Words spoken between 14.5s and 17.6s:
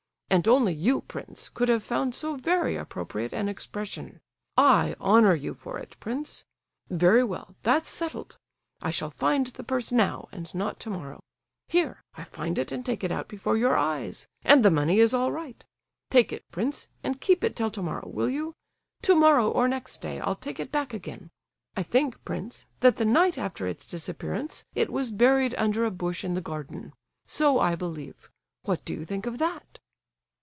the money is all right. Take it, prince, and keep it